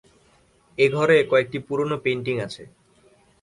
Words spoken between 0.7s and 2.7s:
এ-ঘরে কয়েকটি পুরনো পেইনটিং আছে।